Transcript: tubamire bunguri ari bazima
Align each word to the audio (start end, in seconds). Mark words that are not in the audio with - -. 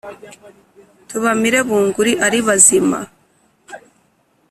tubamire 1.07 1.59
bunguri 1.67 2.13
ari 2.25 2.39
bazima 2.47 2.99